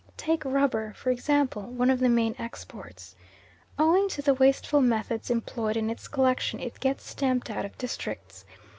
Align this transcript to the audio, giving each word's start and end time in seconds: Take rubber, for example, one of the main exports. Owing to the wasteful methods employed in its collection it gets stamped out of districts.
Take 0.17 0.43
rubber, 0.45 0.93
for 0.97 1.11
example, 1.11 1.61
one 1.61 1.91
of 1.91 1.99
the 1.99 2.09
main 2.09 2.33
exports. 2.39 3.15
Owing 3.77 4.09
to 4.09 4.23
the 4.23 4.33
wasteful 4.33 4.81
methods 4.81 5.29
employed 5.29 5.77
in 5.77 5.91
its 5.91 6.07
collection 6.07 6.59
it 6.59 6.79
gets 6.79 7.07
stamped 7.07 7.51
out 7.51 7.65
of 7.65 7.77
districts. 7.77 8.43